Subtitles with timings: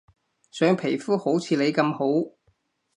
[0.49, 2.35] 想皮膚好似你咁好